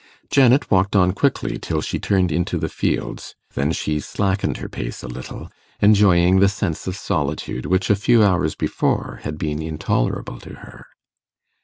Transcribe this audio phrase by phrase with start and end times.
[0.31, 5.03] Janet walked on quickly till she turned into the fields; then she slackened her pace
[5.03, 10.39] a little, enjoying the sense of solitude which a few hours before had been intolerable
[10.39, 10.87] to her.